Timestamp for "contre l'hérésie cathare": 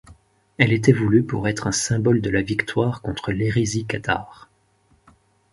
3.03-4.49